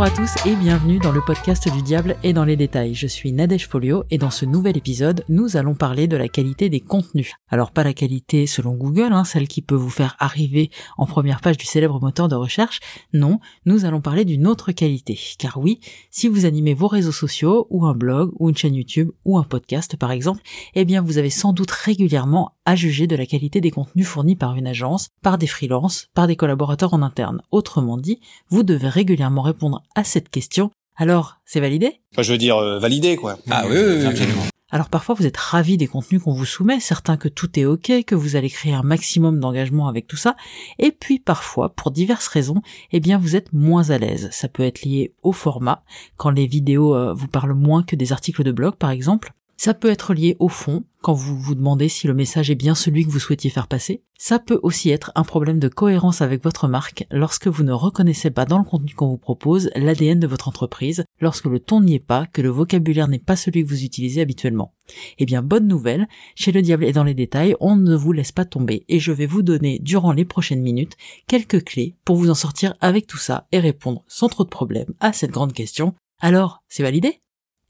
[0.00, 2.94] Bonjour à tous et bienvenue dans le podcast du diable et dans les détails.
[2.94, 6.70] Je suis Nadège Folio et dans ce nouvel épisode, nous allons parler de la qualité
[6.70, 7.34] des contenus.
[7.50, 11.42] Alors pas la qualité selon Google, hein, celle qui peut vous faire arriver en première
[11.42, 12.80] page du célèbre moteur de recherche.
[13.12, 15.20] Non, nous allons parler d'une autre qualité.
[15.38, 19.10] Car oui, si vous animez vos réseaux sociaux ou un blog ou une chaîne YouTube
[19.26, 20.40] ou un podcast par exemple,
[20.74, 24.36] eh bien vous avez sans doute régulièrement à juger de la qualité des contenus fournis
[24.36, 27.42] par une agence, par des freelances, par des collaborateurs en interne.
[27.50, 30.70] Autrement dit, vous devez régulièrement répondre à cette question.
[30.94, 32.00] Alors, c'est validé?
[32.12, 33.38] Enfin, je veux dire, euh, validé, quoi.
[33.50, 34.44] Ah oui, oui, oui, absolument.
[34.70, 38.04] Alors parfois vous êtes ravi des contenus qu'on vous soumet, certains que tout est ok,
[38.06, 40.36] que vous allez créer un maximum d'engagement avec tout ça,
[40.78, 42.62] et puis parfois, pour diverses raisons,
[42.92, 44.28] eh bien vous êtes moins à l'aise.
[44.30, 45.82] Ça peut être lié au format,
[46.16, 49.74] quand les vidéos euh, vous parlent moins que des articles de blog par exemple, ça
[49.74, 53.04] peut être lié au fond, quand vous vous demandez si le message est bien celui
[53.04, 54.02] que vous souhaitiez faire passer.
[54.18, 58.30] Ça peut aussi être un problème de cohérence avec votre marque lorsque vous ne reconnaissez
[58.30, 61.96] pas dans le contenu qu'on vous propose l'ADN de votre entreprise, lorsque le ton n'y
[61.96, 64.72] est pas, que le vocabulaire n'est pas celui que vous utilisez habituellement.
[65.18, 68.32] Eh bien, bonne nouvelle, chez le diable et dans les détails, on ne vous laisse
[68.32, 72.30] pas tomber et je vais vous donner, durant les prochaines minutes, quelques clés pour vous
[72.30, 75.94] en sortir avec tout ça et répondre sans trop de problèmes à cette grande question.
[76.18, 77.20] Alors, c'est validé?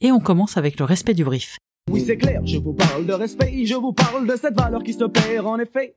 [0.01, 1.59] Et on commence avec le respect du brief.
[1.91, 4.93] Oui, c'est clair, je vous parle de respect, je vous parle de cette valeur qui
[4.93, 5.97] se perd en effet.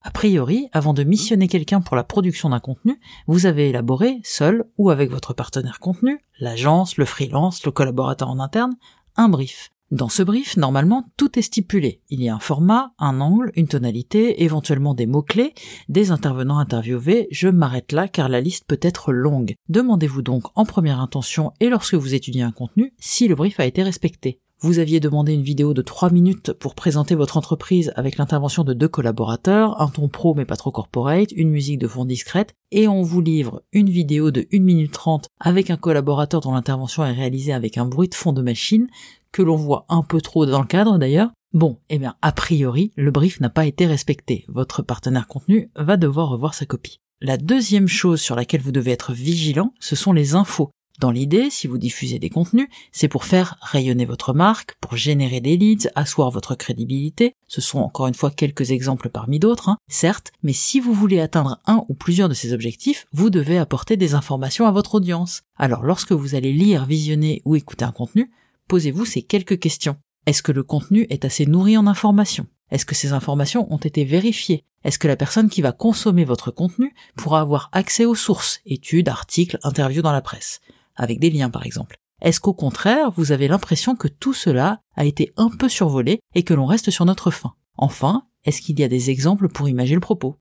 [0.00, 4.64] A priori, avant de missionner quelqu'un pour la production d'un contenu, vous avez élaboré, seul
[4.78, 8.76] ou avec votre partenaire contenu, l'agence, le freelance, le collaborateur en interne,
[9.16, 9.70] un brief.
[9.90, 12.00] Dans ce brief, normalement, tout est stipulé.
[12.08, 15.52] Il y a un format, un angle, une tonalité, éventuellement des mots-clés,
[15.90, 17.28] des intervenants interviewés.
[17.30, 19.54] Je m'arrête là car la liste peut être longue.
[19.68, 23.66] Demandez-vous donc en première intention et lorsque vous étudiez un contenu si le brief a
[23.66, 24.40] été respecté.
[24.60, 28.74] Vous aviez demandé une vidéo de 3 minutes pour présenter votre entreprise avec l'intervention de
[28.74, 32.88] deux collaborateurs, un ton pro mais pas trop corporate, une musique de fond discrète, et
[32.88, 37.12] on vous livre une vidéo de 1 minute 30 avec un collaborateur dont l'intervention est
[37.12, 38.88] réalisée avec un bruit de fond de machine,
[39.30, 41.30] que l'on voit un peu trop dans le cadre d'ailleurs.
[41.52, 44.44] Bon, eh bien, a priori, le brief n'a pas été respecté.
[44.48, 46.98] Votre partenaire contenu va devoir revoir sa copie.
[47.20, 50.70] La deuxième chose sur laquelle vous devez être vigilant, ce sont les infos.
[50.98, 55.40] Dans l'idée, si vous diffusez des contenus, c'est pour faire rayonner votre marque, pour générer
[55.40, 57.36] des leads, asseoir votre crédibilité.
[57.46, 61.20] Ce sont encore une fois quelques exemples parmi d'autres, hein, certes, mais si vous voulez
[61.20, 65.42] atteindre un ou plusieurs de ces objectifs, vous devez apporter des informations à votre audience.
[65.56, 68.32] Alors lorsque vous allez lire, visionner ou écouter un contenu,
[68.66, 69.98] posez-vous ces quelques questions.
[70.26, 72.48] Est-ce que le contenu est assez nourri en informations?
[72.72, 74.64] Est-ce que ces informations ont été vérifiées?
[74.82, 79.08] Est-ce que la personne qui va consommer votre contenu pourra avoir accès aux sources, études,
[79.08, 80.60] articles, interviews dans la presse?
[80.98, 81.96] Avec des liens par exemple.
[82.20, 86.42] Est-ce qu'au contraire, vous avez l'impression que tout cela a été un peu survolé et
[86.42, 89.94] que l'on reste sur notre fin Enfin, est-ce qu'il y a des exemples pour imager
[89.94, 90.36] le propos?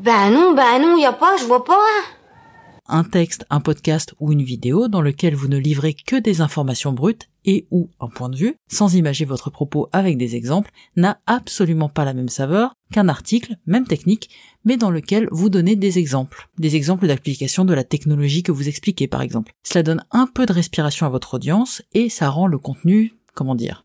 [0.00, 1.74] Bah non, bah non, y a pas, je vois pas.
[2.90, 6.94] Un texte, un podcast ou une vidéo dans lequel vous ne livrez que des informations
[6.94, 11.20] brutes et ou un point de vue, sans imager votre propos avec des exemples, n'a
[11.26, 14.30] absolument pas la même saveur qu'un article, même technique,
[14.64, 18.68] mais dans lequel vous donnez des exemples, des exemples d'application de la technologie que vous
[18.68, 19.52] expliquez par exemple.
[19.62, 23.54] Cela donne un peu de respiration à votre audience et ça rend le contenu, comment
[23.54, 23.84] dire,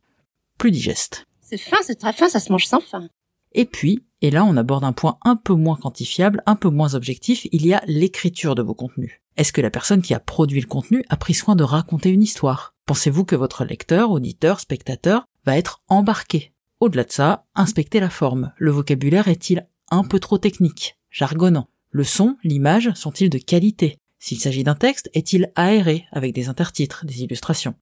[0.58, 1.26] plus digeste.
[1.42, 3.10] C'est fin, c'est très fin, ça se mange sans fin.
[3.54, 6.96] Et puis, et là on aborde un point un peu moins quantifiable, un peu moins
[6.96, 9.22] objectif, il y a l'écriture de vos contenus.
[9.36, 12.22] Est-ce que la personne qui a produit le contenu a pris soin de raconter une
[12.24, 12.76] histoire?
[12.86, 16.54] Pensez-vous que votre lecteur, auditeur, spectateur va être embarqué?
[16.80, 18.52] Au-delà de ça, inspectez la forme.
[18.58, 21.70] Le vocabulaire est-il un peu trop technique, jargonnant.
[21.92, 24.00] Le son, l'image sont-ils de qualité?
[24.20, 27.76] S'il s'agit d'un texte, est-il aéré avec des intertitres, des illustrations?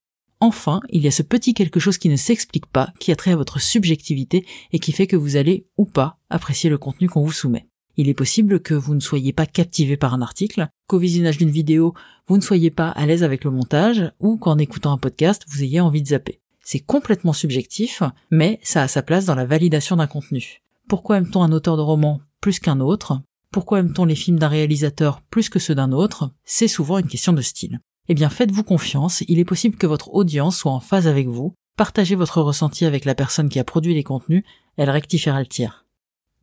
[0.44, 3.32] Enfin, il y a ce petit quelque chose qui ne s'explique pas, qui a trait
[3.32, 4.44] à votre subjectivité
[4.74, 7.68] et qui fait que vous allez ou pas apprécier le contenu qu'on vous soumet.
[7.96, 11.52] Il est possible que vous ne soyez pas captivé par un article, qu'au visionnage d'une
[11.52, 11.94] vidéo,
[12.26, 15.62] vous ne soyez pas à l'aise avec le montage, ou qu'en écoutant un podcast, vous
[15.62, 16.40] ayez envie de zapper.
[16.64, 18.02] C'est complètement subjectif,
[18.32, 20.64] mais ça a sa place dans la validation d'un contenu.
[20.88, 23.22] Pourquoi aime-t-on un auteur de roman plus qu'un autre?
[23.52, 26.32] Pourquoi aime-t-on les films d'un réalisateur plus que ceux d'un autre?
[26.46, 27.80] C'est souvent une question de style.
[28.10, 31.54] Eh bien faites-vous confiance, il est possible que votre audience soit en phase avec vous,
[31.78, 34.44] partagez votre ressenti avec la personne qui a produit les contenus,
[34.78, 35.81] elle rectifiera le tir.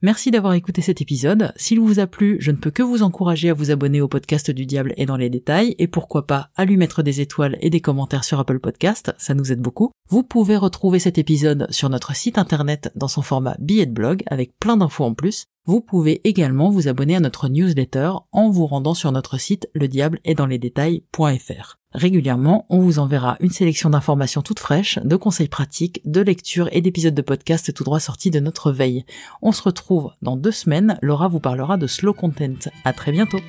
[0.00, 1.52] Merci d'avoir écouté cet épisode.
[1.56, 4.48] S'il vous a plu, je ne peux que vous encourager à vous abonner au podcast
[4.48, 7.68] du diable et dans les détails, et pourquoi pas à lui mettre des étoiles et
[7.68, 9.90] des commentaires sur Apple Podcast, ça nous aide beaucoup.
[10.08, 14.22] Vous pouvez retrouver cet épisode sur notre site internet dans son format billet de blog
[14.28, 15.46] avec plein d'infos en plus.
[15.64, 21.77] Vous pouvez également vous abonner à notre newsletter en vous rendant sur notre site lediableestdanslesedétails.fr.
[21.94, 26.82] Régulièrement, on vous enverra une sélection d'informations toutes fraîches, de conseils pratiques, de lectures et
[26.82, 29.06] d'épisodes de podcast tout droit sortis de notre veille.
[29.40, 32.70] On se retrouve dans deux semaines, Laura vous parlera de slow content.
[32.84, 33.40] À très bientôt!